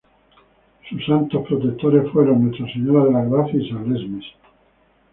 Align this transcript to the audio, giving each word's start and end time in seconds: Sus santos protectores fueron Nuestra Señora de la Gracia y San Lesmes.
Sus 0.89 1.05
santos 1.05 1.45
protectores 1.47 2.11
fueron 2.11 2.45
Nuestra 2.45 2.65
Señora 2.73 3.05
de 3.05 3.11
la 3.11 3.23
Gracia 3.23 3.61
y 3.61 3.69
San 3.69 3.93
Lesmes. 3.93 4.25